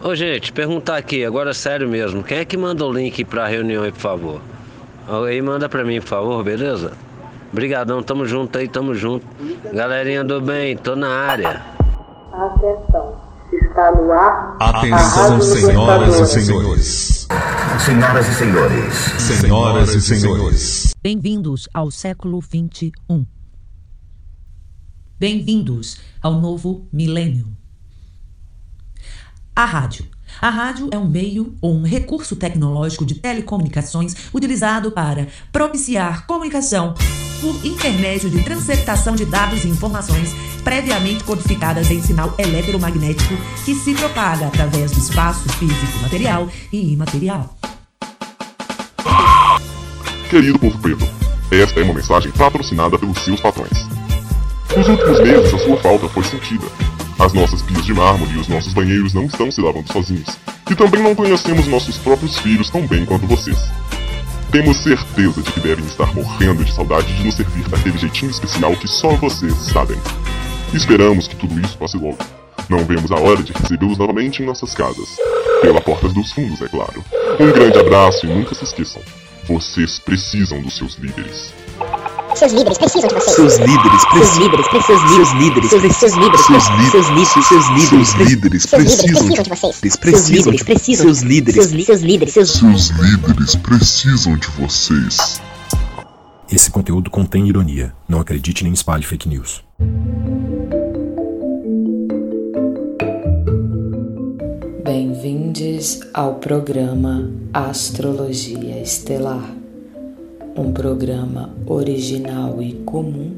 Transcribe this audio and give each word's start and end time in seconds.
Ô 0.00 0.14
gente, 0.14 0.52
perguntar 0.52 0.96
aqui, 0.96 1.24
agora 1.24 1.54
sério 1.54 1.88
mesmo, 1.88 2.22
quem 2.22 2.38
é 2.38 2.44
que 2.44 2.56
manda 2.56 2.84
o 2.84 2.92
link 2.92 3.24
pra 3.24 3.46
reunião 3.46 3.84
aí, 3.84 3.92
por 3.92 4.00
favor? 4.00 4.40
Aí 5.08 5.40
manda 5.40 5.68
pra 5.68 5.84
mim, 5.84 6.00
por 6.00 6.08
favor, 6.08 6.42
beleza? 6.42 6.92
Obrigadão, 7.52 8.02
tamo 8.02 8.26
junto 8.26 8.58
aí, 8.58 8.66
tamo 8.66 8.94
junto. 8.94 9.26
Galerinha 9.72 10.24
do 10.24 10.40
bem, 10.40 10.76
tô 10.76 10.96
na 10.96 11.08
área. 11.08 11.62
Atenção, 12.32 13.16
está 13.52 13.92
no 13.92 14.12
ar. 14.12 14.56
Atenção, 14.58 15.40
senhoras 15.40 16.18
e 16.20 16.26
senhores. 16.26 17.28
Senhoras 17.78 18.28
e 18.28 18.34
senhores. 18.34 18.94
Senhoras 19.20 19.94
e 19.94 20.00
senhores. 20.00 20.94
Bem-vindos 21.02 21.68
ao 21.72 21.90
século 21.90 22.42
XXI. 22.42 22.92
Bem-vindos 25.18 26.00
ao 26.20 26.32
novo 26.32 26.88
milênio. 26.92 27.46
A 29.56 29.64
rádio. 29.64 30.04
A 30.42 30.50
rádio 30.50 30.88
é 30.90 30.98
um 30.98 31.06
meio 31.08 31.54
ou 31.60 31.76
um 31.76 31.84
recurso 31.84 32.34
tecnológico 32.34 33.06
de 33.06 33.14
telecomunicações 33.14 34.16
utilizado 34.34 34.90
para 34.90 35.28
propiciar 35.52 36.26
comunicação 36.26 36.94
por 37.40 37.64
intermédio 37.64 38.28
de 38.28 38.42
transceptação 38.42 39.14
de 39.14 39.24
dados 39.24 39.64
e 39.64 39.68
informações 39.68 40.34
previamente 40.64 41.22
codificadas 41.22 41.88
em 41.88 42.02
sinal 42.02 42.34
eletromagnético 42.36 43.34
que 43.64 43.76
se 43.76 43.94
propaga 43.94 44.48
através 44.48 44.90
do 44.90 44.98
espaço 44.98 45.48
físico 45.50 45.98
material 46.02 46.48
e 46.72 46.92
imaterial. 46.92 47.56
Querido 50.28 50.58
povo 50.58 50.76
preto, 50.78 51.06
esta 51.52 51.78
é 51.78 51.84
uma 51.84 51.94
mensagem 51.94 52.32
patrocinada 52.32 52.98
pelos 52.98 53.18
seus 53.18 53.40
patrões. 53.40 53.86
Nos 54.76 54.88
últimos 54.88 55.20
meses, 55.20 55.54
a 55.54 55.58
sua 55.58 55.76
falta 55.76 56.08
foi 56.08 56.24
sentida. 56.24 56.66
As 57.18 57.32
nossas 57.32 57.62
pias 57.62 57.84
de 57.84 57.94
mármore 57.94 58.32
e 58.32 58.38
os 58.38 58.48
nossos 58.48 58.72
banheiros 58.72 59.14
não 59.14 59.24
estão 59.24 59.50
se 59.50 59.60
lavando 59.60 59.92
sozinhos. 59.92 60.36
E 60.70 60.74
também 60.74 61.02
não 61.02 61.14
conhecemos 61.14 61.66
nossos 61.66 61.96
próprios 61.98 62.38
filhos 62.38 62.70
tão 62.70 62.86
bem 62.86 63.04
quanto 63.04 63.26
vocês. 63.26 63.58
Temos 64.50 64.76
certeza 64.78 65.42
de 65.42 65.50
que 65.52 65.60
devem 65.60 65.84
estar 65.84 66.12
morrendo 66.14 66.64
de 66.64 66.72
saudade 66.72 67.12
de 67.12 67.24
nos 67.24 67.34
servir 67.34 67.68
daquele 67.68 67.98
jeitinho 67.98 68.30
especial 68.30 68.76
que 68.76 68.88
só 68.88 69.10
vocês 69.16 69.54
sabem. 69.72 69.98
Esperamos 70.72 71.28
que 71.28 71.36
tudo 71.36 71.60
isso 71.60 71.78
passe 71.78 71.96
logo. 71.96 72.18
Não 72.68 72.84
vemos 72.84 73.12
a 73.12 73.16
hora 73.16 73.42
de 73.42 73.52
recebê-los 73.52 73.98
novamente 73.98 74.42
em 74.42 74.46
nossas 74.46 74.74
casas. 74.74 75.16
Pela 75.60 75.80
porta 75.80 76.08
dos 76.08 76.32
fundos, 76.32 76.60
é 76.62 76.68
claro. 76.68 77.04
Um 77.38 77.50
grande 77.52 77.78
abraço 77.78 78.26
e 78.26 78.28
nunca 78.28 78.54
se 78.54 78.64
esqueçam. 78.64 79.02
Vocês 79.46 79.98
precisam 79.98 80.60
dos 80.62 80.76
seus 80.76 80.94
líderes. 80.96 81.52
Seus 82.34 82.52
líderes 82.52 82.78
precisam 82.78 83.08
de 83.08 83.14
vocês. 83.14 83.36
Seus 83.36 83.56
líderes 83.58 84.00
Seus 84.00 84.12
precisam. 84.12 84.42
líderes 84.42 84.68
precisam. 84.68 85.14
Seus 85.14 85.32
líderes 85.32 85.70
Seus 85.70 85.82
líderes. 85.84 85.96
Seus 85.96 86.14
líderes. 86.16 86.46
Seus 86.46 87.08
líderes. 87.08 87.46
Seus 87.46 87.68
líderes. 87.68 88.08
Seus 88.08 88.14
líderes 88.18 88.62
Seus 88.62 88.64
líderes 88.64 88.66
precisam 88.66 89.26
precisam 89.26 89.42
de 89.44 89.50
vocês. 89.60 89.80
Seus 89.80 89.96
precisam 89.96 90.52
líderes 90.52 90.58
de- 90.58 90.64
precisam. 90.64 91.04
seus 91.06 91.20
líderes. 91.22 91.54
Seus 91.54 91.70
líderes. 92.02 92.34
Seus 92.34 92.90
líderes 92.90 93.56
precisam 93.56 94.36
de 94.36 94.48
vocês. 94.58 95.40
Esse 96.50 96.70
conteúdo 96.70 97.10
contém 97.10 97.48
ironia. 97.48 97.92
Não 98.08 98.20
acredite 98.20 98.64
nem 98.64 98.72
espalhe 98.72 99.04
fake 99.04 99.28
news. 99.28 99.62
Bem-vindos 104.82 106.00
ao 106.12 106.34
programa 106.36 107.30
Astrologia 107.52 108.80
Estelar, 108.80 109.44
um 110.56 110.72
programa 110.72 111.54
original 111.66 112.62
e 112.62 112.74
comum 112.84 113.34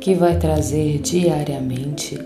que 0.00 0.14
vai 0.14 0.38
trazer 0.38 0.98
diariamente 0.98 2.18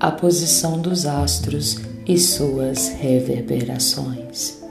a 0.00 0.10
posição 0.10 0.80
dos 0.80 1.04
astros 1.04 1.80
e 2.06 2.16
suas 2.16 2.88
reverberações. 2.88 4.62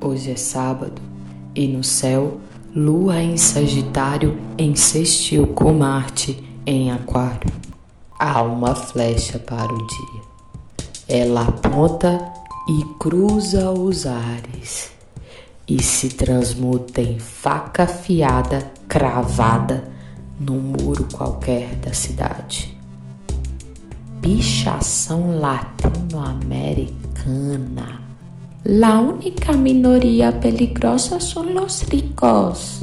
Hoje 0.00 0.32
é 0.32 0.36
sábado 0.36 1.00
e 1.54 1.66
no 1.66 1.82
céu, 1.82 2.40
Lua 2.74 3.22
em 3.22 3.36
Sagitário 3.36 4.36
em 4.58 4.74
sextil 4.74 5.46
com 5.46 5.72
Marte 5.72 6.42
em 6.66 6.90
Aquário. 6.90 7.52
Há 8.18 8.42
uma 8.42 8.74
flecha 8.74 9.38
para 9.38 9.72
o 9.72 9.86
dia. 9.86 10.22
Ela 11.08 11.42
aponta 11.42 12.33
e 12.66 12.82
cruza 12.98 13.70
os 13.70 14.06
ares 14.06 14.90
e 15.68 15.82
se 15.82 16.08
transmuta 16.08 17.02
em 17.02 17.18
faca 17.18 17.82
afiada 17.84 18.72
cravada 18.88 19.84
num 20.40 20.60
muro 20.60 21.06
qualquer 21.12 21.74
da 21.76 21.92
cidade. 21.92 22.74
Pichação 24.22 25.38
latino-americana. 25.38 28.00
La 28.64 28.98
única 28.98 29.52
minoria 29.52 30.32
peligrosa 30.32 31.20
son 31.20 31.52
los 31.52 31.82
ricos. 31.82 32.80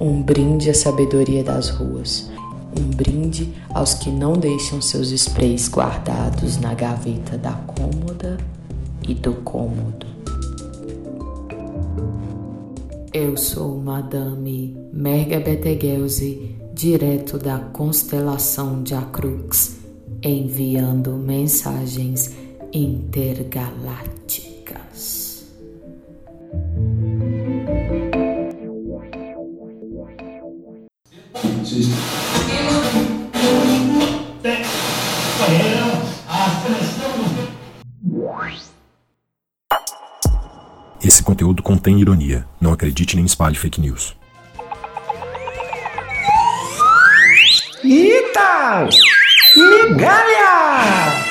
Um 0.00 0.20
brinde 0.20 0.68
à 0.68 0.74
sabedoria 0.74 1.44
das 1.44 1.70
ruas. 1.70 2.28
Um 2.76 2.90
brinde 2.90 3.54
aos 3.72 3.94
que 3.94 4.10
não 4.10 4.32
deixam 4.32 4.82
seus 4.82 5.12
sprays 5.12 5.68
guardados 5.68 6.58
na 6.58 6.74
gaveta 6.74 7.38
da 7.38 7.52
cômoda 7.52 8.36
e 9.10 9.14
do 9.14 9.34
cômodo. 9.42 10.06
Eu 13.12 13.36
sou 13.36 13.80
Madame 13.80 14.76
Merga 14.92 15.40
Betelgeuse, 15.40 16.56
direto 16.72 17.36
da 17.36 17.58
constelação 17.58 18.84
de 18.84 18.94
Acrux, 18.94 19.80
enviando 20.22 21.14
mensagens 21.14 22.36
intergalácticas. 22.72 25.44
Conteúdo 41.30 41.62
contém 41.62 42.00
ironia. 42.00 42.44
Não 42.60 42.72
acredite 42.72 43.14
nem 43.14 43.24
espalhe 43.24 43.54
fake 43.54 43.80
news. 43.80 44.16
Eita! 47.84 48.88
Migalha! 49.56 51.29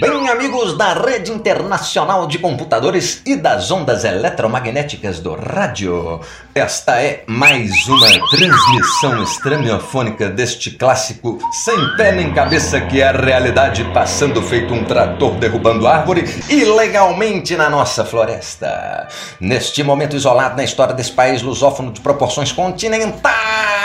Bem, 0.00 0.30
amigos 0.30 0.78
da 0.78 0.94
Rede 0.94 1.30
Internacional 1.30 2.26
de 2.26 2.38
Computadores 2.38 3.20
e 3.26 3.36
das 3.36 3.70
Ondas 3.70 4.02
Eletromagnéticas 4.02 5.20
do 5.20 5.34
Rádio, 5.34 6.22
esta 6.54 7.02
é 7.02 7.22
mais 7.26 7.70
uma 7.86 8.08
transmissão 8.30 9.22
estramiofônica 9.22 10.30
deste 10.30 10.70
clássico 10.70 11.38
sem 11.52 11.76
pé 11.98 12.12
nem 12.12 12.32
cabeça 12.32 12.80
que 12.80 13.02
é 13.02 13.08
a 13.08 13.12
realidade 13.12 13.84
passando 13.92 14.40
feito 14.40 14.72
um 14.72 14.84
trator 14.84 15.34
derrubando 15.34 15.86
árvore 15.86 16.24
ilegalmente 16.48 17.54
na 17.54 17.68
nossa 17.68 18.02
floresta. 18.02 19.06
Neste 19.38 19.82
momento 19.82 20.16
isolado 20.16 20.56
na 20.56 20.64
história 20.64 20.94
desse 20.94 21.12
país 21.12 21.42
lusófono 21.42 21.92
de 21.92 22.00
proporções 22.00 22.52
continentais, 22.52 23.79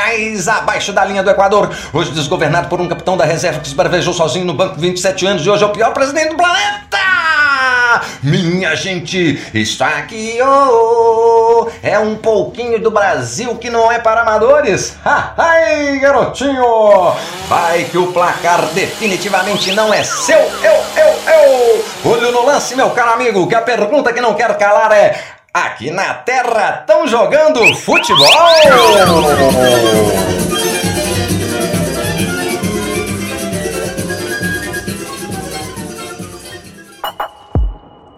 abaixo 0.47 0.93
da 0.93 1.03
linha 1.03 1.23
do 1.23 1.29
Equador, 1.29 1.73
hoje 1.91 2.11
desgovernado 2.11 2.67
por 2.67 2.79
um 2.79 2.87
capitão 2.87 3.17
da 3.17 3.25
reserva 3.25 3.59
que 3.59 3.67
se 3.67 3.75
bravejou 3.75 4.13
sozinho 4.13 4.45
no 4.45 4.53
banco 4.53 4.79
27 4.79 5.25
anos 5.25 5.45
e 5.45 5.49
hoje 5.49 5.63
é 5.63 5.65
o 5.65 5.71
pior 5.71 5.93
presidente 5.93 6.29
do 6.29 6.37
planeta! 6.37 6.99
Minha 8.21 8.75
gente, 8.75 9.41
isso 9.53 9.83
aqui 9.83 10.37
oh, 10.41 11.67
é 11.81 11.97
um 11.97 12.15
pouquinho 12.15 12.79
do 12.79 12.91
Brasil 12.91 13.55
que 13.55 13.69
não 13.69 13.91
é 13.91 13.99
para 13.99 14.21
amadores. 14.21 14.95
Ai, 15.03 15.99
garotinho! 15.99 17.13
Vai 17.47 17.85
que 17.85 17.97
o 17.97 18.11
placar 18.11 18.65
definitivamente 18.73 19.71
não 19.71 19.93
é 19.93 20.03
seu. 20.03 20.37
Eu, 20.37 20.83
eu, 20.97 21.33
eu! 21.33 21.85
Olho 22.11 22.31
no 22.31 22.45
lance, 22.45 22.75
meu 22.75 22.89
caro 22.91 23.13
amigo, 23.13 23.47
que 23.47 23.55
a 23.55 23.61
pergunta 23.61 24.11
que 24.11 24.21
não 24.21 24.33
quero 24.33 24.55
calar 24.55 24.91
é: 24.91 25.19
aqui 25.55 25.89
na 25.89 26.13
Terra 26.15 26.81
estão 26.81 27.07
jogando 27.07 27.73
futebol? 27.75 28.27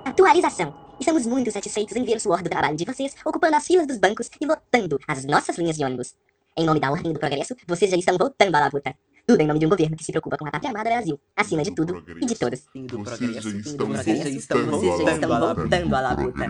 Atualização. 0.04 0.74
Estamos 1.00 1.28
muito 1.28 1.52
satisfeitos 1.52 1.96
em 1.96 2.04
ver 2.04 2.18
o 2.18 2.20
suor 2.20 2.42
do 2.42 2.50
trabalho 2.50 2.76
de 2.76 2.84
vocês 2.84 3.16
ocupando 3.24 3.56
as 3.56 3.68
filas 3.68 3.86
dos 3.86 4.00
bancos 4.00 4.32
e 4.42 4.46
lotando 4.48 5.00
as 5.08 5.24
nossas 5.24 5.60
linhas 5.60 5.78
de 5.78 5.86
ônibus. 5.86 6.16
Em 6.58 6.66
nome 6.66 6.80
da 6.80 6.90
ordem 6.90 7.14
do 7.14 7.20
progresso, 7.20 7.56
vocês 7.68 7.92
já 7.92 7.98
estão 7.98 8.18
voltando 8.18 8.56
à 8.56 8.62
labuta. 8.62 8.96
Tudo 9.28 9.42
em 9.42 9.46
nome 9.46 9.60
de 9.60 9.66
um 9.66 9.70
governo 9.70 9.98
que 9.98 10.06
se 10.06 10.12
preocupa 10.14 10.38
com 10.38 10.48
a 10.48 10.52
pátria 10.52 10.72
amada 10.72 10.90
Brasil, 10.90 11.20
acima 11.36 11.62
de 11.62 11.76
tudo 11.76 12.02
e 12.22 12.26
de 12.26 12.34
todos. 12.34 12.64
Vocês 12.74 14.24
já 14.24 14.30
estão 14.30 14.66
voltando 14.66 14.78
vocês 14.78 15.04
já 15.04 15.12
estão 15.12 15.34
à 15.34 16.02
labuta. 16.02 16.48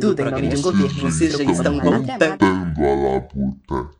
Tudo 0.00 0.22
em 0.22 0.30
nome 0.30 0.46
de 0.46 0.56
um 0.56 0.62
governo 0.62 1.00
que 1.00 1.10
se 1.10 1.28
preocupa 1.30 1.64
com 1.64 1.88
a 1.88 1.90
pátria 1.90 2.14
amada. 2.14 2.36
Voltando 2.36 2.86
à 2.86 2.94
labuta. 2.94 3.90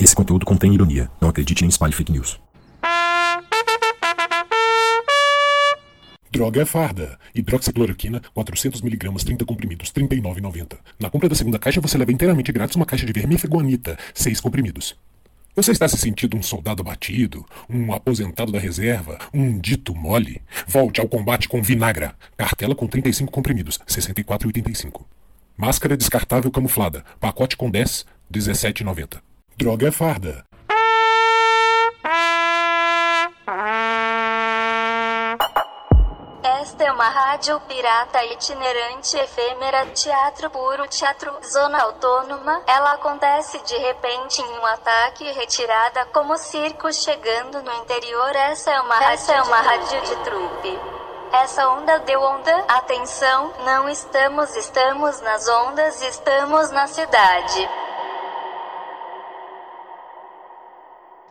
Esse 0.00 0.14
conteúdo 0.14 0.46
contém 0.46 0.72
ironia. 0.72 1.10
Não 1.20 1.28
acredite 1.28 1.62
nem 1.62 1.70
espalhe 1.70 1.92
fake 1.92 2.12
news. 2.12 2.40
Droga 6.30 6.62
é 6.62 6.64
farda. 6.64 7.18
Hidroxicloroquina, 7.34 8.22
400mg, 8.34 9.24
30 9.24 9.44
comprimidos, 9.44 9.92
R$ 9.94 10.06
39,90. 10.06 10.78
Na 11.00 11.10
compra 11.10 11.28
da 11.28 11.34
segunda 11.34 11.58
caixa 11.58 11.80
você 11.80 11.98
leva 11.98 12.12
inteiramente 12.12 12.52
grátis 12.52 12.76
uma 12.76 12.86
caixa 12.86 13.04
de 13.04 13.12
vermífugo-anita, 13.12 13.98
6 14.14 14.40
comprimidos. 14.40 14.96
Você 15.54 15.70
está 15.70 15.86
se 15.86 15.98
sentindo 15.98 16.34
um 16.34 16.42
soldado 16.42 16.80
abatido, 16.80 17.44
um 17.68 17.92
aposentado 17.92 18.50
da 18.50 18.58
reserva, 18.58 19.18
um 19.34 19.58
dito 19.60 19.94
mole? 19.94 20.40
Volte 20.66 20.98
ao 20.98 21.06
combate 21.06 21.46
com 21.46 21.62
Vinagra. 21.62 22.16
Cartela 22.38 22.74
com 22.74 22.86
35 22.86 23.30
comprimidos, 23.30 23.76
R$ 23.76 23.84
64,85. 23.86 25.02
Máscara 25.54 25.94
descartável 25.94 26.50
camuflada, 26.50 27.04
pacote 27.20 27.54
com 27.54 27.70
10, 27.70 28.06
R$ 28.34 28.40
17,90. 28.40 29.20
Droga 29.58 29.88
é 29.88 29.90
farda. 29.90 30.42
É 36.84 36.90
uma 36.90 37.08
rádio 37.08 37.60
pirata 37.60 38.24
itinerante 38.24 39.16
efêmera, 39.16 39.86
teatro 39.86 40.50
puro, 40.50 40.88
teatro, 40.88 41.32
zona 41.44 41.80
autônoma. 41.82 42.60
Ela 42.66 42.94
acontece 42.94 43.58
de 43.60 43.76
repente 43.76 44.42
em 44.42 44.58
um 44.58 44.66
ataque 44.66 45.24
e 45.24 45.32
retirada 45.32 46.04
como 46.06 46.36
circo 46.36 46.92
chegando 46.92 47.62
no 47.62 47.72
interior. 47.74 48.34
Essa 48.34 48.72
é 48.72 48.80
uma 48.80 49.04
Essa 49.12 49.32
é 49.32 49.42
uma 49.42 49.60
rádio 49.60 50.00
de 50.02 50.16
trupe. 50.24 50.78
Essa 51.32 51.68
onda 51.68 52.00
deu 52.00 52.20
onda. 52.20 52.64
Atenção, 52.66 53.52
não 53.64 53.88
estamos, 53.88 54.54
estamos 54.56 55.20
nas 55.20 55.48
ondas, 55.48 56.02
estamos 56.02 56.70
na 56.72 56.88
cidade. 56.88 57.70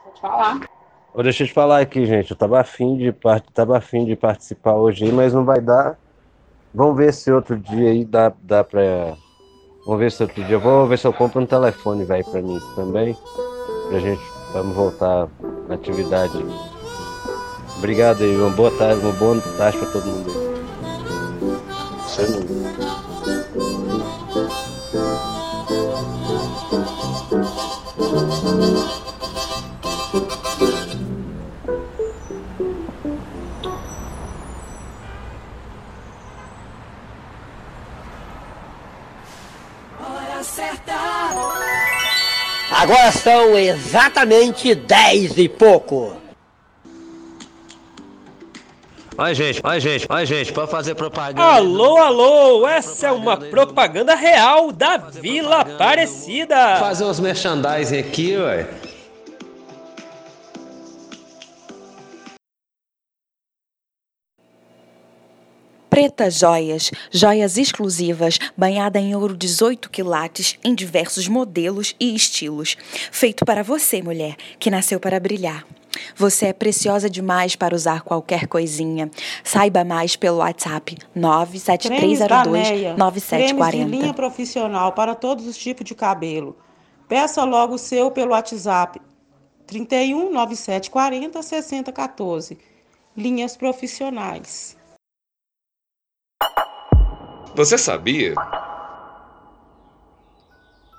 Pode 0.04 0.22
falar. 0.22 0.81
Ô, 1.14 1.22
deixa 1.22 1.44
eu 1.44 1.48
te 1.48 1.54
falar 1.54 1.82
aqui, 1.82 2.06
gente. 2.06 2.32
Eu 2.32 2.38
tava 2.38 2.60
afim 2.60 2.96
de, 2.98 3.12
part... 3.12 3.46
tava 3.54 3.78
afim 3.78 4.06
de 4.06 4.16
participar 4.16 4.76
hoje 4.76 5.06
aí, 5.06 5.12
mas 5.12 5.34
não 5.34 5.44
vai 5.44 5.60
dar. 5.60 5.98
Vamos 6.74 6.96
ver 6.96 7.14
se 7.14 7.32
outro 7.32 7.58
dia 7.58 7.90
aí 7.90 8.06
dá, 8.06 8.32
dá 8.42 8.64
pra. 8.64 9.16
Vamos 9.86 10.00
ver 10.00 10.12
se 10.12 10.24
outro 10.24 10.42
dia. 10.44 10.58
Vou 10.58 10.88
ver 10.88 10.98
se 10.98 11.06
eu 11.06 11.12
compro 11.12 11.42
um 11.42 11.46
telefone, 11.46 12.06
velho, 12.06 12.24
pra 12.24 12.42
mim 12.42 12.60
também. 12.76 13.18
Pra 13.90 14.00
gente. 14.00 14.22
Vamos 14.54 14.76
voltar 14.76 15.28
à 15.70 15.74
atividade. 15.74 16.34
Obrigado 17.78 18.24
aí, 18.24 18.36
uma 18.36 18.50
boa 18.50 18.72
tarde, 18.72 19.02
uma 19.02 19.14
boa 19.14 19.42
tarde 19.58 19.78
pra 19.80 19.92
todo 19.92 20.06
mundo 20.06 20.41
Agora 42.92 43.12
são 43.14 43.58
exatamente 43.58 44.76
10 44.76 45.38
e 45.38 45.48
pouco. 45.48 46.14
Olha, 49.18 49.34
gente, 49.34 49.62
olha, 49.64 49.80
gente, 49.80 50.06
olha, 50.10 50.26
gente, 50.26 50.52
pra 50.52 50.68
fazer 50.68 50.96
propaganda. 50.96 51.42
Alô, 51.42 51.98
alô, 52.00 52.68
essa 52.68 53.08
é 53.08 53.12
uma 53.14 53.38
propaganda 53.38 54.14
real 54.14 54.74
da 54.74 54.98
Vila 54.98 55.62
Aparecida. 55.62 56.76
Fazer 56.80 57.06
uns 57.06 57.22
merchandising 57.22 57.98
aqui, 58.00 58.36
ué. 58.36 58.68
Preta 66.02 66.32
Joias, 66.32 66.90
joias 67.12 67.60
exclusivas, 67.60 68.40
banhada 68.58 69.00
em 69.00 69.16
ouro 69.16 69.38
18 69.38 69.88
quilates 69.88 70.58
em 70.64 70.74
diversos 70.74 71.28
modelos 71.28 71.96
e 72.00 72.16
estilos. 72.16 72.76
Feito 73.12 73.46
para 73.46 73.62
você, 73.62 74.02
mulher, 74.02 74.36
que 74.58 74.72
nasceu 74.72 75.00
para 75.00 75.20
brilhar. 75.20 75.64
Você 76.16 76.48
é 76.48 76.54
preciosa 76.54 77.08
demais 77.08 77.56
para 77.56 77.76
usar 77.76 78.02
qualquer 78.02 78.48
coisinha. 78.48 79.12
Saiba 79.44 79.84
mais 79.84 80.16
pelo 80.16 80.38
WhatsApp 80.38 80.96
Cremes 80.96 81.14
da 81.14 81.20
97302 81.20 82.52
Neia. 82.52 82.74
Cremes 82.74 82.94
de 82.94 82.98
9740. 82.98 83.86
linha 83.86 84.14
profissional 84.16 84.94
para 84.94 85.14
todos 85.14 85.46
os 85.46 85.56
tipos 85.56 85.86
de 85.86 85.94
cabelo. 85.94 86.58
Peça 87.08 87.44
logo 87.44 87.76
o 87.76 87.78
seu 87.78 88.10
pelo 88.10 88.32
WhatsApp 88.32 89.00
31 89.68 90.32
9740 90.32 91.44
6014. 91.44 92.58
Linhas 93.16 93.56
profissionais. 93.56 94.81
Você 97.56 97.78
sabia? 97.78 98.34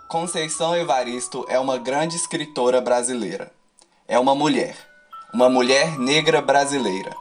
Conceição 0.09 0.77
Evaristo 0.77 1.47
é 1.49 1.59
uma 1.59 1.79
grande 1.79 2.17
escritora 2.17 2.81
brasileira. 2.81 3.50
É 4.06 4.19
uma 4.19 4.35
mulher. 4.35 4.77
Uma 5.33 5.49
mulher 5.49 5.99
negra 5.99 6.43
brasileira. 6.43 7.17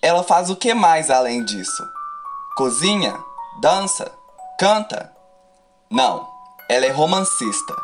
Ela 0.00 0.22
faz 0.22 0.48
o 0.48 0.56
que 0.56 0.72
mais 0.72 1.10
além 1.10 1.44
disso? 1.44 1.86
Cozinha? 2.56 3.22
Dança? 3.60 4.10
Canta? 4.58 5.14
Não. 5.90 6.26
Ela 6.68 6.86
é 6.86 6.90
romancista, 6.90 7.76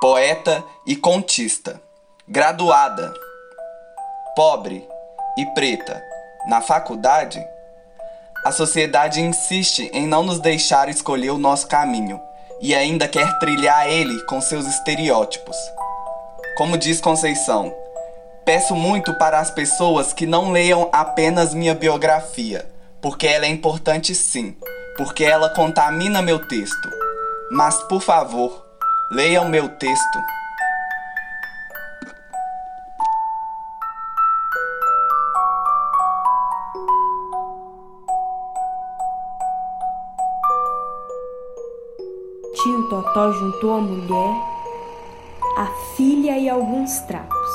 poeta 0.00 0.64
e 0.84 0.96
contista. 0.96 1.80
Graduada. 2.26 3.14
Pobre 4.34 4.84
e 5.38 5.46
preta. 5.54 6.02
Na 6.48 6.60
faculdade? 6.60 7.40
A 8.44 8.52
sociedade 8.52 9.22
insiste 9.22 9.90
em 9.94 10.06
não 10.06 10.22
nos 10.22 10.38
deixar 10.38 10.90
escolher 10.90 11.30
o 11.30 11.38
nosso 11.38 11.66
caminho 11.66 12.20
e 12.60 12.74
ainda 12.74 13.08
quer 13.08 13.38
trilhar 13.38 13.88
ele 13.88 14.20
com 14.26 14.38
seus 14.38 14.66
estereótipos. 14.66 15.56
Como 16.54 16.76
diz 16.76 17.00
Conceição, 17.00 17.74
peço 18.44 18.76
muito 18.76 19.14
para 19.14 19.40
as 19.40 19.50
pessoas 19.50 20.12
que 20.12 20.26
não 20.26 20.52
leiam 20.52 20.90
apenas 20.92 21.54
minha 21.54 21.74
biografia, 21.74 22.70
porque 23.00 23.26
ela 23.26 23.46
é 23.46 23.48
importante 23.48 24.14
sim, 24.14 24.54
porque 24.98 25.24
ela 25.24 25.48
contamina 25.48 26.20
meu 26.20 26.46
texto. 26.46 26.90
Mas, 27.50 27.82
por 27.84 28.02
favor, 28.02 28.66
leiam 29.10 29.48
meu 29.48 29.70
texto. 29.70 30.18
Totó 43.14 43.32
juntou 43.32 43.74
a 43.74 43.80
mulher, 43.80 44.34
a 45.56 45.66
filha 45.94 46.36
e 46.36 46.48
alguns 46.48 46.98
trapos. 47.02 47.48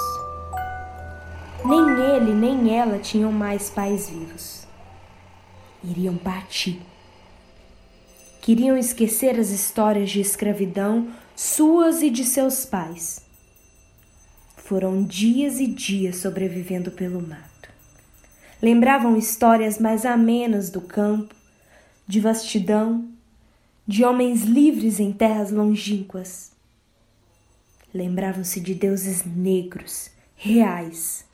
Nem 1.65 1.81
ele 2.15 2.33
nem 2.33 2.73
ela 2.73 2.97
tinham 2.97 3.29
mais 3.29 3.69
pais 3.69 4.09
vivos. 4.09 4.65
Iriam 5.83 6.15
partir. 6.15 6.81
Queriam 8.41 8.77
esquecer 8.77 9.37
as 9.37 9.49
histórias 9.49 10.09
de 10.09 10.21
escravidão 10.21 11.09
suas 11.35 12.01
e 12.01 12.09
de 12.09 12.23
seus 12.23 12.65
pais. 12.65 13.19
Foram 14.55 15.03
dias 15.03 15.59
e 15.59 15.67
dias 15.67 16.15
sobrevivendo 16.15 16.89
pelo 16.89 17.21
mato. 17.21 17.69
Lembravam 18.61 19.17
histórias 19.17 19.77
mais 19.77 20.05
amenas 20.05 20.69
do 20.69 20.79
campo, 20.79 21.35
de 22.07 22.21
vastidão, 22.21 23.08
de 23.89 24.05
homens 24.05 24.43
livres 24.43 24.99
em 24.99 25.11
terras 25.11 25.49
longínquas. 25.49 26.51
Lembravam-se 27.91 28.59
de 28.59 28.75
deuses 28.75 29.25
negros, 29.25 30.11
reais, 30.35 31.25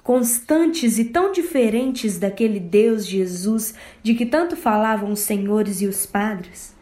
constantes 0.00 0.96
e 0.96 1.06
tão 1.06 1.32
diferentes 1.32 2.20
daquele 2.20 2.60
Deus 2.60 3.04
Jesus 3.04 3.74
de 4.00 4.14
que 4.14 4.24
tanto 4.24 4.54
falavam 4.54 5.10
os 5.10 5.18
senhores 5.18 5.80
e 5.80 5.88
os 5.88 6.06
padres. 6.06 6.72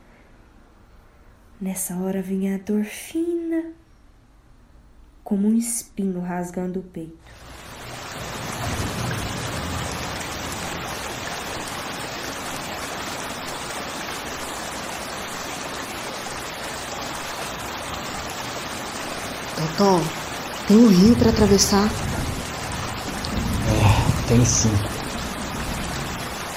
Nessa 1.58 1.96
hora 1.96 2.20
vinha 2.20 2.56
a 2.56 2.58
dor 2.58 2.84
fina, 2.84 3.72
como 5.24 5.48
um 5.48 5.54
espinho 5.54 6.20
rasgando 6.20 6.80
o 6.80 6.82
peito. 6.82 7.39
Totó, 19.76 20.00
Tem 20.66 20.76
um 20.76 20.88
rio 20.88 21.16
para 21.16 21.30
atravessar. 21.30 21.88
É, 23.68 24.28
tem 24.28 24.44
sim. 24.44 24.72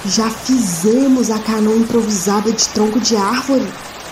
Já 0.06 0.28
fizemos 0.30 1.30
a 1.30 1.38
canoa 1.38 1.76
improvisada 1.76 2.52
de 2.52 2.68
tronco 2.68 3.00
de 3.00 3.16
árvore. 3.16 3.66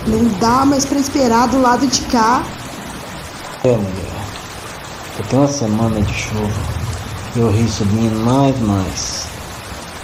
Não 0.06 0.24
dá 0.40 0.64
mais 0.64 0.84
para 0.84 0.98
esperar 0.98 1.48
do 1.48 1.60
lado 1.60 1.86
de 1.86 2.02
cá. 2.02 2.42
É, 3.64 3.76
mulher. 3.76 4.12
Eu 5.18 5.24
tenho 5.26 5.42
uma 5.42 5.48
semana 5.52 6.00
de 6.00 6.14
chuva. 6.14 6.72
E 7.36 7.40
o 7.40 7.50
rio 7.50 7.68
subindo 7.68 8.24
mais 8.24 8.56
e 8.56 8.60
mais. 8.60 9.26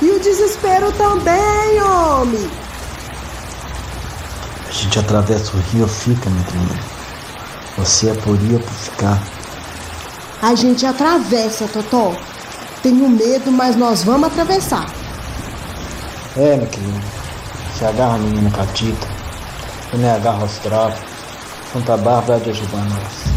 E 0.00 0.10
o 0.10 0.20
desespero 0.20 0.92
também, 0.92 1.82
homem! 1.82 2.48
A 4.68 4.72
gente 4.72 4.98
atravessa 4.98 5.56
o 5.56 5.60
rio, 5.72 5.88
fica, 5.88 6.30
minha 6.30 6.44
prima. 6.44 6.87
Você 7.78 8.10
é 8.10 8.14
por 8.14 8.36
ficar. 8.36 9.22
A 10.42 10.54
gente 10.54 10.84
atravessa, 10.84 11.68
Totó. 11.68 12.12
Tenho 12.82 13.08
medo, 13.08 13.52
mas 13.52 13.76
nós 13.76 14.02
vamos 14.02 14.28
atravessar. 14.28 14.86
É, 16.36 16.56
meu 16.56 16.66
querido. 16.66 17.00
Se 17.76 17.84
agarra 17.84 18.16
a 18.16 18.18
menina 18.18 18.50
catita. 18.50 19.06
Eu 19.92 19.98
me 19.98 20.08
agarro 20.08 20.42
aos 20.42 20.58
trapos. 20.58 21.00
Santa 21.72 21.96
Bárbara 21.96 22.40
de 22.40 22.50
ajudar 22.50 22.84
nós. 22.84 23.27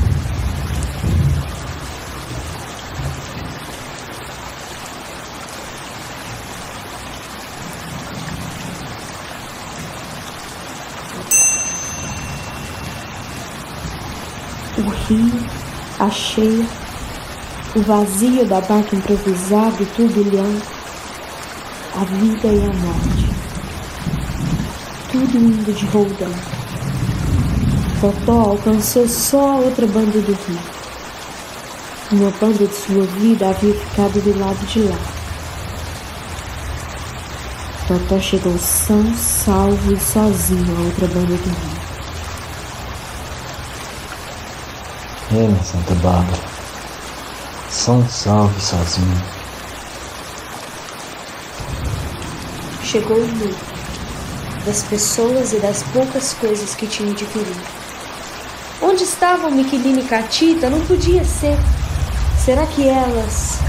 O 15.11 15.15
rio, 15.15 15.45
a 15.99 16.09
cheia, 16.09 16.65
o 17.75 17.81
vazio 17.81 18.45
da 18.45 18.61
barca 18.61 18.95
improvisada 18.95 19.81
e 19.81 19.85
turbilhão, 19.87 20.57
a 21.95 22.03
vida 22.05 22.47
e 22.47 22.65
a 22.65 22.73
morte. 22.73 23.29
Tudo 25.11 25.37
indo 25.37 25.73
de 25.73 25.85
roldão. 25.87 26.31
Totó 27.99 28.51
alcançou 28.51 29.07
só 29.07 29.51
a 29.51 29.55
outra 29.57 29.85
banda 29.85 30.19
do 30.21 30.31
rio. 30.31 30.59
Uma 32.13 32.31
banda 32.31 32.65
de 32.65 32.75
sua 32.75 33.05
vida 33.05 33.49
havia 33.49 33.73
ficado 33.73 34.21
do 34.21 34.39
lado 34.39 34.65
de 34.65 34.79
lá. 34.81 34.97
Totó 37.87 38.19
chegou 38.19 38.57
são, 38.57 39.13
salvo 39.15 39.93
e 39.93 39.99
sozinho 39.99 40.77
à 40.77 40.81
outra 40.81 41.07
banda 41.07 41.35
do 41.35 41.49
rio. 41.49 41.70
Minha 45.31 45.63
Santa 45.63 45.95
Bárbara. 45.95 46.41
São 47.69 48.05
salve 48.09 48.59
sozinho. 48.59 49.23
Chegou 52.83 53.15
o 53.15 53.27
mundo 53.27 53.55
das 54.65 54.83
pessoas 54.83 55.53
e 55.53 55.59
das 55.59 55.83
poucas 55.83 56.33
coisas 56.33 56.75
que 56.75 56.85
tinha 56.85 57.13
adquirido. 57.13 57.61
Onde 58.81 59.03
estavam 59.03 59.49
Miqueline 59.51 60.01
e 60.01 60.05
Catita? 60.05 60.69
Não 60.69 60.81
podia 60.81 61.23
ser. 61.23 61.57
Será 62.43 62.65
que 62.65 62.89
elas. 62.89 63.59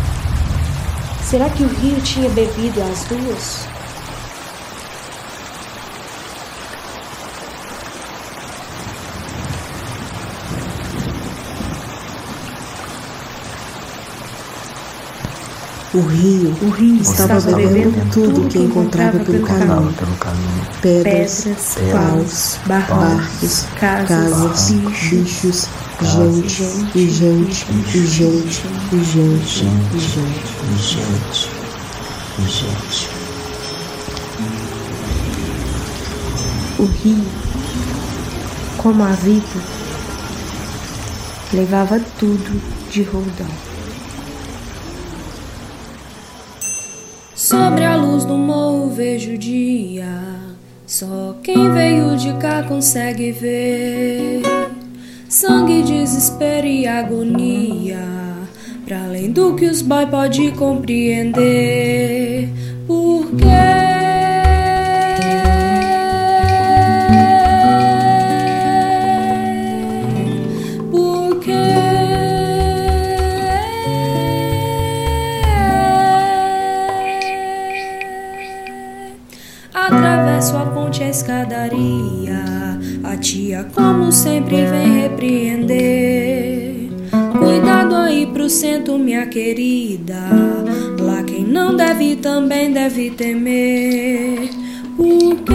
Será 1.23 1.49
que 1.49 1.63
o 1.63 1.69
rio 1.69 2.01
tinha 2.01 2.29
bebido 2.31 2.83
as 2.83 3.05
duas? 3.05 3.72
O 15.95 16.01
rio, 16.01 16.57
o 16.63 16.71
rio 16.71 17.03
estava, 17.03 17.37
estava 17.37 17.55
bebendo 17.55 18.11
tudo 18.11 18.49
que 18.49 18.59
encontrava 18.59 19.19
pelo 19.19 19.45
caminho. 19.45 19.93
Pelo 19.93 20.17
caminho. 20.17 20.67
Pedras, 20.81 21.45
Pedras, 21.45 21.77
paus, 21.93 22.59
barcos, 22.67 23.67
casas, 23.79 24.09
casas, 24.09 24.71
bichos, 24.71 25.11
bichos, 25.11 25.69
casas, 25.99 26.51
gente, 26.51 26.63
e 26.95 27.11
gente, 27.11 27.67
e 27.95 28.07
gente, 28.07 28.63
e 28.91 29.05
gente, 29.05 29.67
e 29.93 29.99
gente. 29.99 30.49
E 30.65 30.79
gente. 30.79 31.51
E 32.39 32.43
gente. 32.49 33.11
O 36.79 36.85
rio, 36.87 37.27
como 38.79 39.05
a 39.05 39.13
vida, 39.13 39.61
levava 41.53 42.01
tudo 42.19 42.63
de 42.91 43.03
roldão. 43.03 43.72
Sobre 47.53 47.85
a 47.85 47.97
luz 47.97 48.25
do 48.25 48.39
morro 48.39 48.89
vejo 48.89 49.35
o 49.35 49.37
dia. 49.37 50.09
Só 50.87 51.37
quem 51.43 51.71
veio 51.71 52.17
de 52.17 52.33
cá 52.39 52.63
consegue 52.63 53.31
ver. 53.31 54.41
Sangue, 55.29 55.83
desespero 55.83 56.67
e 56.67 56.87
agonia. 56.87 57.99
Pra 58.87 59.05
além 59.05 59.31
do 59.31 59.55
que 59.55 59.67
os 59.67 59.83
boy 59.83 60.07
pode 60.07 60.51
compreender. 60.53 62.49
Porque 62.87 63.45
Porque 63.45 63.72
também 92.33 92.73
deve 92.73 93.11
temer. 93.11 94.49
Porque. 94.97 95.53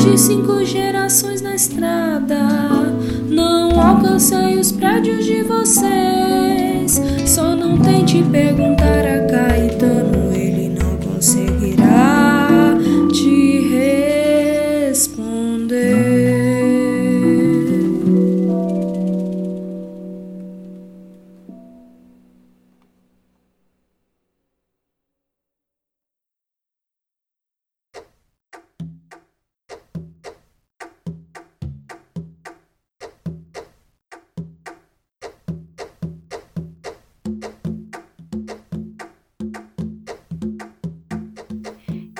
De 0.00 0.18
cinco 0.18 0.64
gerações 0.64 1.42
na 1.42 1.54
estrada. 1.54 2.38
Não 3.28 3.78
alcancei 3.78 4.58
os 4.58 4.72
prédios 4.72 5.24
de 5.26 5.42
vocês. 5.42 7.00
Só 7.26 7.54
não 7.54 7.78
tente 7.78 8.22
perguntar 8.22 9.04
a 9.06 9.26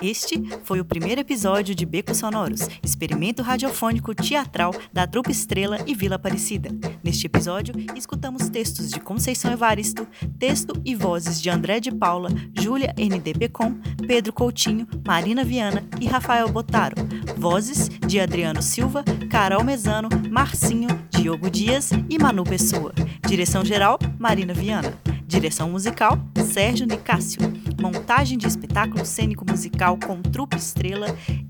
Este 0.02 0.42
foi 0.64 0.80
o 0.80 0.84
primeiro 0.84 1.20
episódio 1.20 1.74
de 1.74 1.84
Becos 1.84 2.18
Sonoros, 2.18 2.66
experimento 2.82 3.42
radiofônico 3.42 4.14
teatral 4.14 4.74
da 4.90 5.06
Trupe 5.06 5.30
Estrela 5.30 5.78
e 5.86 5.94
Vila 5.94 6.16
Aparecida. 6.16 6.70
Neste 7.04 7.26
episódio, 7.26 7.74
escutamos 7.94 8.48
textos 8.48 8.90
de 8.90 8.98
Conceição 8.98 9.52
Evaristo, 9.52 10.08
texto 10.38 10.72
e 10.86 10.94
vozes 10.94 11.40
de 11.40 11.50
André 11.50 11.80
de 11.80 11.92
Paula, 11.92 12.30
Júlia 12.58 12.94
N.D. 12.96 13.34
Pecon, 13.34 13.78
Pedro 14.06 14.32
Coutinho, 14.32 14.88
Marina 15.06 15.44
Viana 15.44 15.84
e 16.00 16.06
Rafael 16.06 16.48
Botaro. 16.48 16.96
Vozes 17.36 17.88
de 17.88 18.20
Adriano 18.20 18.62
Silva, 18.62 19.04
Carol 19.28 19.62
Mesano, 19.62 20.08
Marcinho, 20.30 20.88
Diogo 21.10 21.50
Dias 21.50 21.90
e 22.08 22.18
Manu 22.18 22.44
Pessoa. 22.44 22.94
Direção-geral, 23.26 23.98
Marina 24.18 24.54
Viana. 24.54 24.94
Direção 25.26 25.70
musical, 25.70 26.18
Sérgio 26.52 26.86
Nicásio. 26.86 27.40
Montagem 27.80 28.36
de 28.36 28.46
espetáculo 28.46 29.06
cênico 29.06 29.42
musical 29.48 29.96
com 29.96 30.20
Trupe 30.20 30.56
Estrela 30.56 31.06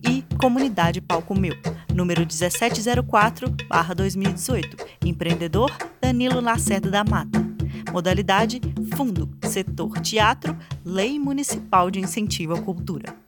e 0.09 0.23
Comunidade 0.39 1.01
Palco 1.01 1.37
Meu. 1.39 1.57
Número 1.93 2.25
1704-2018. 2.25 4.81
Empreendedor 5.05 5.77
Danilo 6.01 6.41
Lacerda 6.41 6.89
da 6.89 7.03
Mata. 7.03 7.45
Modalidade 7.93 8.61
Fundo, 8.95 9.29
Setor 9.43 9.99
Teatro, 10.01 10.57
Lei 10.85 11.19
Municipal 11.19 11.91
de 11.91 11.99
Incentivo 11.99 12.55
à 12.55 12.63
Cultura. 12.63 13.20